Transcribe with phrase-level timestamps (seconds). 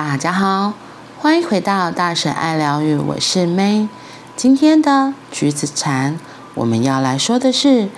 [0.00, 0.74] 大家好，
[1.18, 3.88] 欢迎回到大婶爱疗愈，我是 May。
[4.36, 6.20] 今天的橘子禅，
[6.54, 7.88] 我们要来说的是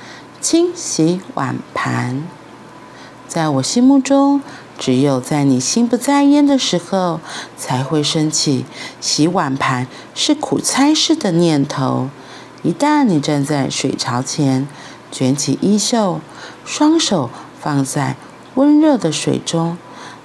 [0.40, 2.22] 清洗碗盘。
[3.28, 4.40] 在我心目中，
[4.78, 7.20] 只有在你心不在焉的时候，
[7.58, 8.64] 才会升起
[9.02, 12.08] 洗碗盘是苦差事的念头。
[12.62, 14.66] 一旦你站在水槽前，
[15.12, 16.22] 卷起衣袖，
[16.64, 17.28] 双手
[17.60, 18.16] 放在
[18.54, 19.76] 温热的水中，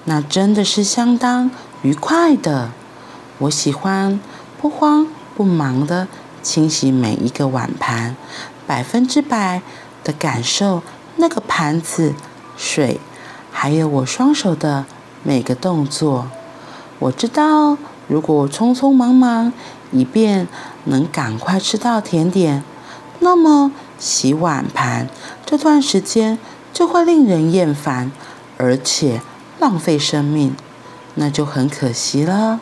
[0.05, 1.51] 那真的是相当
[1.85, 2.71] 愉快的。
[3.37, 4.19] 我喜欢
[4.59, 6.07] 不慌不忙地
[6.41, 8.15] 清洗每一个碗盘，
[8.65, 9.61] 百分之百
[10.03, 10.81] 的感受
[11.17, 12.15] 那个盘子、
[12.57, 12.99] 水，
[13.51, 14.85] 还有我双手的
[15.21, 16.27] 每个动作。
[16.97, 19.53] 我知道，如果匆匆忙忙，
[19.91, 20.47] 以便
[20.85, 22.63] 能赶快吃到甜点，
[23.19, 25.07] 那么洗碗盘
[25.45, 26.39] 这段时间
[26.73, 28.11] 就会令人厌烦，
[28.57, 29.21] 而且
[29.59, 30.55] 浪费生命，
[31.15, 32.61] 那就很可惜了。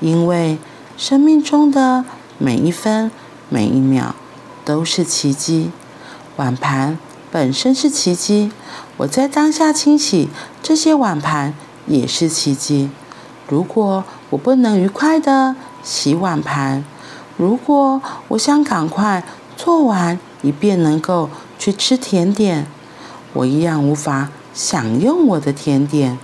[0.00, 0.58] 因为
[0.96, 2.04] 生命中的
[2.38, 3.10] 每一分
[3.48, 4.14] 每一秒
[4.64, 5.70] 都是奇迹，
[6.36, 6.98] 碗盘
[7.30, 8.52] 本身是奇迹，
[8.98, 10.28] 我在当下清洗
[10.62, 11.54] 这些碗盘
[11.86, 12.90] 也是奇迹。
[13.48, 16.84] 如果我不能愉快的洗碗盘，
[17.36, 19.24] 如果我想赶快
[19.56, 21.28] 做完，以便能够
[21.58, 22.66] 去吃甜点，
[23.32, 26.18] 我一样无法享用我的甜点。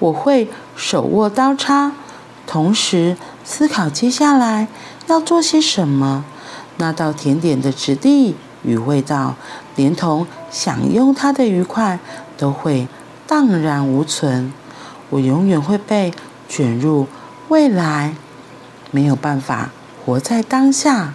[0.00, 1.92] 我会手握刀叉。
[2.46, 4.68] 同时思考接下来
[5.06, 6.24] 要做些什么，
[6.76, 9.36] 那道甜点的质地与味道，
[9.76, 11.98] 连同享用它的愉快，
[12.36, 12.86] 都会
[13.26, 14.52] 荡然无存。
[15.08, 16.12] 我永远会被
[16.48, 17.06] 卷入
[17.48, 18.14] 未来，
[18.90, 19.70] 没有办法
[20.04, 21.14] 活在当下。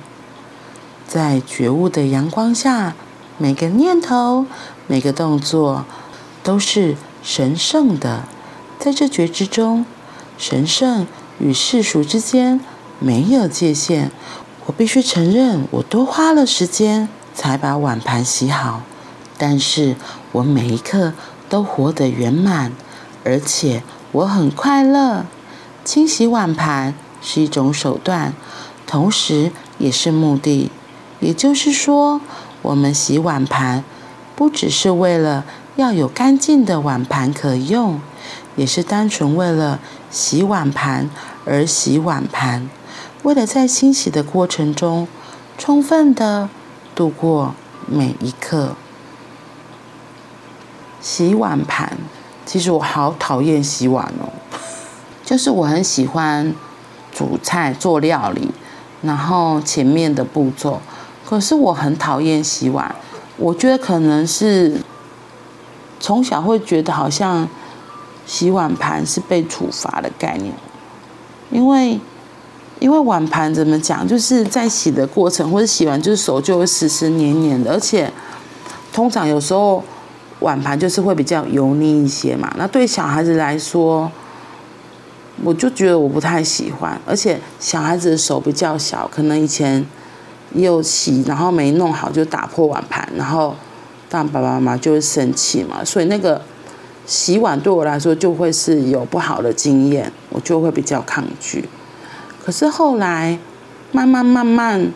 [1.08, 2.94] 在觉悟的阳光下，
[3.38, 4.46] 每个念头、
[4.88, 5.86] 每个动作
[6.42, 8.24] 都是神圣的。
[8.80, 9.85] 在这觉知中，
[10.38, 11.05] 神圣。
[11.41, 12.59] 与世俗之间
[13.00, 14.12] 没有界限。
[14.66, 18.81] 我必须承认，我多花了时间才把碗盘洗好，
[19.38, 19.95] 但是
[20.34, 21.13] 我每一刻
[21.47, 22.73] 都活得圆满，
[23.23, 25.25] 而且我很快乐。
[25.85, 28.34] 清洗碗盘是一种手段，
[28.85, 30.69] 同时也是目的。
[31.22, 32.19] 也就是说，
[32.62, 33.85] 我们洗碗盘
[34.35, 35.45] 不只是为了
[35.78, 38.01] 要有干净的碗盘可用，
[38.59, 39.80] 也是单纯为了
[40.12, 41.09] 洗碗盘。
[41.46, 42.70] 而洗碗盘，
[43.24, 45.08] 为了在清洗的过程中
[45.58, 46.47] 充分的
[46.94, 47.56] 度过
[47.88, 48.75] 每一刻。
[51.02, 51.98] 洗碗盘，
[52.46, 54.30] 其实我好讨厌洗碗哦，
[55.25, 56.53] 就是我很喜欢
[57.12, 58.52] 煮菜做料理，
[59.02, 60.80] 然后前面的步骤，
[61.25, 62.94] 可是我很讨厌洗碗。
[63.38, 64.80] 我觉得可能是
[66.00, 67.48] 从小会觉得好像
[68.29, 70.53] 洗碗盘是被处罚的概念。
[71.50, 72.00] 因为，
[72.79, 78.13] 因为碗盘怎么讲，就是在洗的过程或者洗完，就是手就会湿湿黏黏的，而且
[78.94, 79.84] 通常有时候
[80.41, 82.53] 碗盘就是会比较油腻一些嘛。
[82.56, 84.12] 那对小孩子来说，
[85.44, 89.84] 我就觉得我不太喜欢，而且小孩子的手比较小，可能以前
[90.53, 93.56] 也有洗，然后没弄好就打破碗盘，然后
[94.07, 96.39] 当爸爸妈妈就会生气嘛，所以那个。
[97.09, 101.68] 洗碗对我来说就会是有不好的经验，我就会比较抗拒。
[102.46, 103.40] 可是后来
[103.92, 104.92] 慢慢慢慢，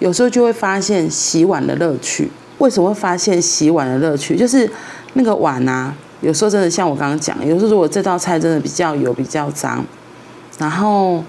[0.00, 2.32] 有时候就会发现洗碗的乐趣。
[2.58, 4.36] 为什么会发现洗碗的乐趣？
[4.36, 4.68] 就是
[5.12, 9.84] 那个碗啊，有时候真的像我刚刚讲，有时候如果这道菜真的比较油、比较脏，
[10.58, 11.22] 然后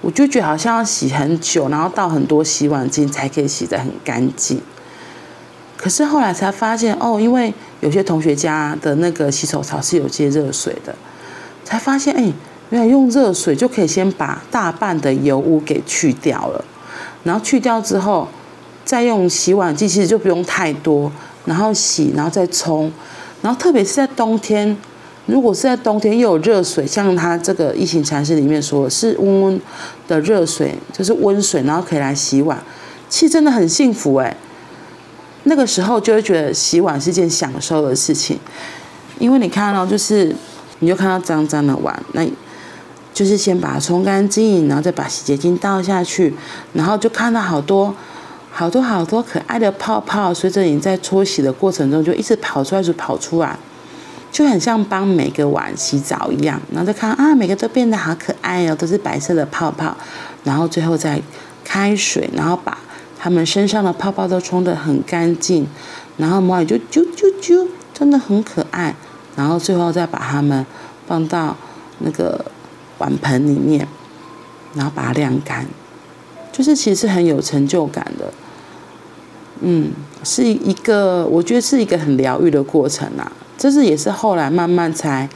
[0.00, 4.60] 我就觉得好像要洗很久，然后倒很多洗碗精才可以洗得很干净。
[5.76, 10.94] 可是后来才发现哦，因为有些同学家的那个洗手槽是有接热水的，
[11.64, 12.32] 才发现哎，
[12.70, 16.64] 原来用热水就可以先把大半的油污给去掉了，
[17.24, 18.28] 然后去掉之后，
[18.84, 21.10] 再用洗碗机其实就不用太多，
[21.46, 22.92] 然后洗，然后再冲，
[23.42, 24.76] 然后特别是在冬天，
[25.26, 29.60] 如果是在冬天又有热水，像他这个一行禅师里面说是温温
[30.06, 32.62] 的热水，就是温水，然后可以来洗碗，
[33.08, 34.36] 其实真的很幸福哎。
[35.44, 38.38] 那个时候就会觉得洗碗是件享受的事情，
[39.18, 40.36] 因为你看到就是，
[40.80, 42.22] 你就看到脏脏的碗，那，
[43.14, 46.34] 就是先把它冲干净，然后再把洗洁精倒下去，
[46.74, 47.94] 然后就看到好多
[48.52, 53.58] 好多好多可爱的泡泡，随着你在搓洗的过程中就一直跑出来，就跑出来，
[54.30, 59.96] 就很像帮每个碗洗澡一样，然后再看啊，每个都变得好可爱哦，都是白色的泡泡，
[60.44, 61.20] 然后最后再
[61.64, 62.76] 开水，然后把。
[63.22, 65.66] 他们身上的泡泡都冲得很干净，
[66.16, 68.96] 然后毛也就啾啾啾，真的很可爱。
[69.36, 70.64] 然后最后再把它们
[71.06, 71.54] 放到
[71.98, 72.42] 那个
[72.96, 73.86] 碗盆里面，
[74.74, 75.66] 然后把它晾干，
[76.50, 78.32] 就是其实很有成就感的。
[79.60, 79.90] 嗯，
[80.24, 83.30] 是一个我觉得是一个很疗愈的过程啊。
[83.58, 85.28] 这是也是后来慢慢才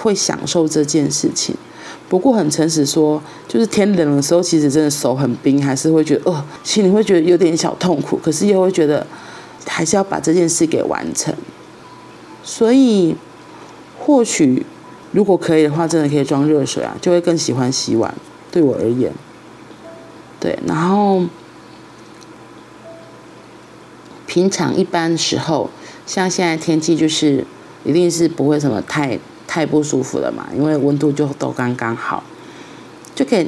[0.00, 1.56] 会享受这件事情。
[2.12, 9.06] 不过很诚实说，就是天冷的时候，其实真的手很冰，还是会觉得哦，心里会觉得有点小痛苦，可是又会觉得
[9.66, 11.34] 还是要把这件事给完成。
[12.44, 13.16] 所以
[13.98, 14.66] 或许
[15.12, 18.14] 如果可以的话，真的可以装热水啊，就会更喜欢洗碗。
[18.50, 19.10] 对我而言，
[20.38, 21.22] 对，然后
[24.26, 25.70] 平常一般时候，
[26.06, 27.46] 像现在天气就是
[27.84, 29.18] 一定是不会什么太。
[29.54, 32.24] 太不舒服了嘛，因为温度就都刚刚好，
[33.14, 33.46] 就可以，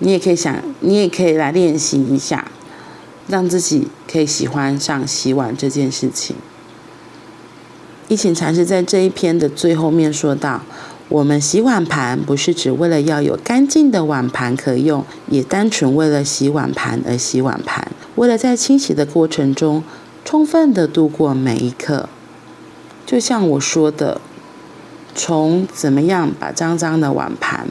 [0.00, 2.50] 你也可以想，你也可以来练习一下，
[3.28, 6.34] 让自己可以喜欢上洗碗这件事情。
[8.08, 10.62] 一行禅师在这一篇的最后面说到
[11.08, 19.84] ：“我们洗碗盘不是只为了要有干净的碗盘可用，也单纯为了洗碗盘而洗碗盘，为了在清洗的过程中
[20.24, 22.08] 充分的度过每一刻。”
[23.06, 24.20] 就像我说的。
[25.14, 27.68] 从怎么样把脏脏的碗盘，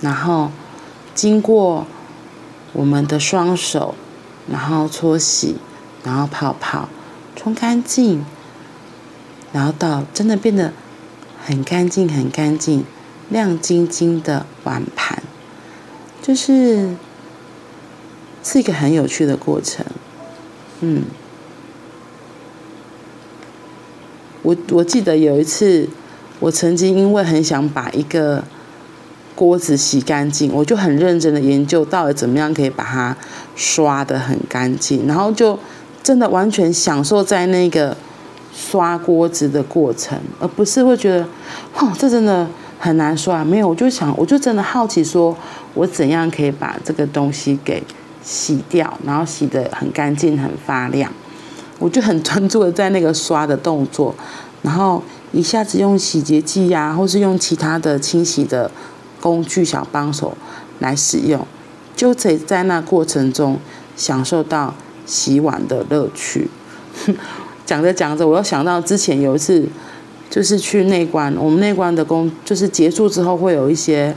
[0.00, 0.50] 然后
[1.14, 1.86] 经过
[2.72, 3.94] 我们的双手，
[4.50, 5.56] 然后搓洗，
[6.02, 6.88] 然后泡泡，
[7.36, 8.24] 冲干净，
[9.52, 10.72] 然后到真的变得
[11.46, 12.84] 很干净、很干净、
[13.28, 15.22] 亮晶晶的碗盘，
[16.20, 16.96] 就是
[18.42, 19.86] 是一个很有趣的过程。
[20.80, 21.04] 嗯，
[24.42, 25.88] 我我记得有一次。
[26.40, 28.42] 我曾经因为很想把一个
[29.34, 33.16] 锅子洗干净，我就很认真的研究到底怎么样可以把它
[33.54, 35.58] 刷得很干净，然后就
[36.02, 37.96] 真的完全享受在那个
[38.54, 41.24] 刷锅子的过程，而不是会觉得，
[41.76, 42.46] 哦，这真的
[42.78, 43.44] 很难刷。
[43.44, 45.36] 没有，我就想，我就真的好奇，说
[45.74, 47.82] 我怎样可以把这个东西给
[48.22, 51.12] 洗掉，然后洗得很干净、很发亮。
[51.78, 54.14] 我就很专注的在那个刷的动作，
[54.62, 55.02] 然后。
[55.32, 58.68] 一下子用洗洁剂呀，或是用其他的清洗的
[59.20, 60.36] 工具小帮手
[60.80, 61.46] 来使用，
[61.94, 63.58] 就可以在那过程中
[63.96, 64.74] 享受到
[65.06, 66.48] 洗碗的乐趣。
[67.64, 69.64] 讲着讲着，我又想到之前有一次，
[70.28, 74.12] 就是去内观，我们内观的工就是结束之后会有一些，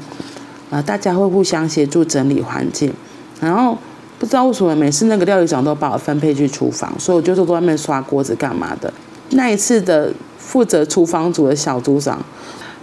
[0.72, 2.92] 呃，大家会互相协助整理环境，
[3.40, 3.78] 然后
[4.18, 8.92] 不知道为什么每次那个料理长都把我分配去厨房，所以我就坐在外面刷锅子干嘛的。
[9.30, 10.12] 那一次的。
[10.46, 12.22] 负责厨房组的小组长，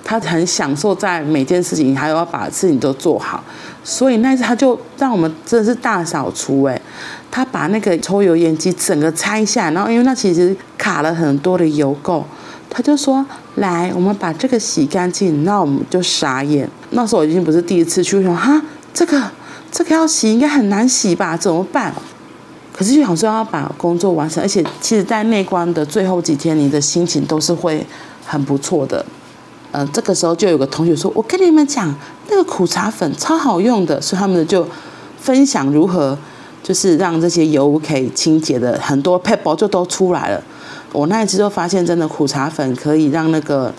[0.03, 3.45] 他很享受在每件事情，还有要把事情都做好，
[3.85, 6.81] 所以那次他就让我们真的是大扫除哎，
[7.31, 12.25] 他把那个抽油烟机整个拆下，然后因为那其实卡了很多的油垢，
[12.69, 13.25] 他就说，
[13.57, 16.69] 来，我们把这个洗干净，那我们就傻眼。
[16.91, 18.61] 那时候我已经不是第一次去，我说哈，
[18.93, 19.23] 这个
[19.71, 21.37] 这个要洗应该很难洗吧？
[21.37, 21.93] 怎么办？
[22.81, 27.87] 可是就想说要把工作完成，而且其实，在内观的最后几天，你的心情都是会
[28.25, 29.05] 很不错的。
[29.71, 31.95] 呃，这个时候就有个同学说：“我跟你们讲，
[32.31, 34.67] 那个苦茶粉超好用的。”所以他们就
[35.21, 36.17] 分享如何
[36.63, 40.43] 就是让这些油污可以清洁的很多撇步就都出来了。
[40.93, 43.75] 我那一次就发现，真的苦茶粉可以让那个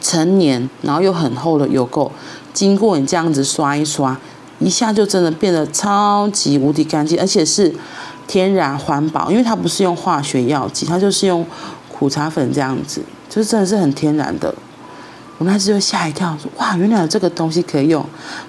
[0.00, 2.10] 成年然后又很厚的油垢，
[2.54, 4.18] 经过你这样子刷一刷，
[4.58, 7.70] 一下就真的变得超级无敌干净，而且是。
[8.32, 11.44] 天然环保，因为它不是用化学药剂，它就是用
[11.92, 14.54] 苦茶粉这样子，就是真的是很天然的。
[15.36, 18.02] 我那时就吓一跳，说哇，原来有这个东西可以用。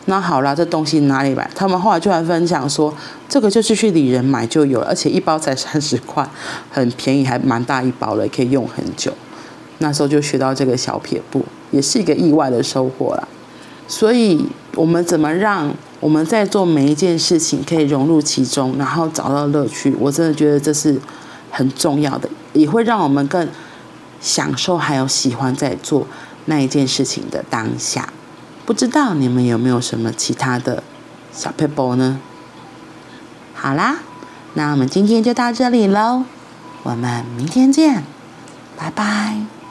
[0.06, 1.50] 那好啦，这东西哪里买？
[1.54, 2.94] 他们后来就来分享说，
[3.28, 6.26] 这个就是去里仁买就有了，而且一包才三十块，
[6.72, 9.12] 很便宜，还蛮大一包的，可以用很久。
[9.80, 13.28] 那时候就学到这个小撇步，也是一个意外的收获啦。
[13.86, 15.70] 所以，我们怎么让？
[16.04, 19.96] 我们在做每一件事情，可以融入其中，然后找到乐趣。
[19.98, 21.00] 我真的觉得这是
[21.50, 23.48] 很重要的，也会让我们更
[24.20, 26.06] 享受，还有喜欢在做
[26.48, 28.10] 那一件事情的当下。
[28.66, 30.84] 不知道你们有没有什么其他的
[31.32, 32.20] 小撇步呢？
[33.54, 34.00] 好啦，
[34.56, 36.26] 那我们今天就到这里喽，
[36.84, 38.04] 我们明天见，
[38.76, 39.63] 拜拜。